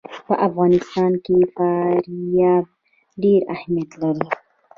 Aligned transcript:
په 0.27 0.33
افغانستان 0.47 1.11
کې 1.25 1.37
فاریاب 1.55 2.65
ډېر 3.23 3.41
اهمیت 3.55 3.91
لري. 4.01 4.27